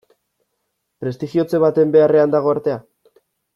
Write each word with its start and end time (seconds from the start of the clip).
Prestigiotze 1.03 1.61
baten 1.65 1.93
beharrean 1.99 2.35
dago 2.37 2.57
artea? 2.57 2.81